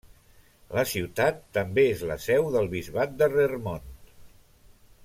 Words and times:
La 0.77 0.85
ciutat 0.91 1.43
també 1.59 1.83
és 1.91 2.01
la 2.13 2.17
seu 2.25 2.51
del 2.57 2.73
bisbat 2.73 3.15
de 3.21 3.31
Roermond. 3.37 4.13